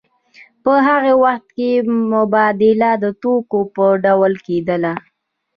[0.63, 1.69] په هغه وخت کې
[2.13, 4.93] مبادله د توکو په ډول کېدله